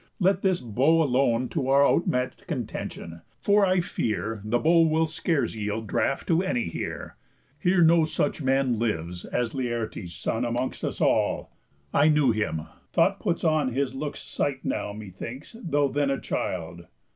[0.19, 3.21] Let this bow alone To our out match'd contention.
[3.39, 7.17] For I fear The bow will scarce yield draught to any here;
[7.59, 11.51] Here no such man lives as Laertes' son Amongst us all.
[11.93, 12.61] I knew him;
[12.91, 16.87] thought puts on His look's sight now, methinks, though then a child."